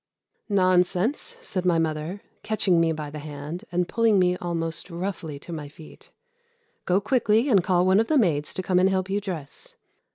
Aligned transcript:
"Nonsense!" 0.49 1.37
said 1.41 1.63
my 1.63 1.77
mother, 1.77 2.21
catching 2.41 2.79
me 2.79 2.91
by 2.91 3.11
the 3.11 3.19
hand 3.19 3.65
and 3.71 3.87
pulling 3.87 4.17
me 4.17 4.35
almost 4.37 4.89
roughly 4.89 5.37
to 5.37 5.53
my 5.53 5.67
feet. 5.67 6.09
"Go 6.85 6.99
quickly 6.99 7.47
and 7.49 7.63
call 7.63 7.85
one 7.85 7.99
of 7.99 8.07
the 8.07 8.17
maids 8.17 8.55
to 8.55 8.63
come 8.63 8.79
and 8.79 8.89
help 8.89 9.11
you 9.11 9.21
dress. 9.21 9.75